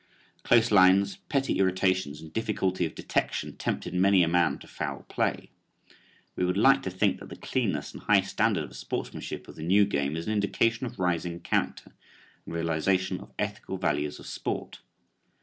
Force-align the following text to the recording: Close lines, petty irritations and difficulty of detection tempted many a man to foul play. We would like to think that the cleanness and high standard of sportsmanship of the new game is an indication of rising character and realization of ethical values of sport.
Close 0.41 0.71
lines, 0.71 1.17
petty 1.29 1.59
irritations 1.59 2.21
and 2.21 2.33
difficulty 2.33 2.87
of 2.87 2.95
detection 2.95 3.55
tempted 3.55 3.93
many 3.93 4.23
a 4.23 4.27
man 4.27 4.57
to 4.57 4.65
foul 4.67 5.03
play. 5.03 5.51
We 6.35 6.43
would 6.43 6.57
like 6.57 6.81
to 6.81 6.89
think 6.89 7.19
that 7.19 7.29
the 7.29 7.35
cleanness 7.35 7.93
and 7.93 8.01
high 8.01 8.21
standard 8.21 8.63
of 8.63 8.75
sportsmanship 8.75 9.47
of 9.47 9.57
the 9.57 9.61
new 9.61 9.85
game 9.85 10.15
is 10.17 10.25
an 10.25 10.33
indication 10.33 10.87
of 10.87 10.97
rising 10.97 11.39
character 11.41 11.93
and 12.47 12.55
realization 12.55 13.19
of 13.21 13.31
ethical 13.37 13.77
values 13.77 14.17
of 14.17 14.25
sport. 14.25 14.79